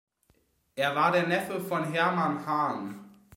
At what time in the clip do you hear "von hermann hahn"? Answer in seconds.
1.59-3.05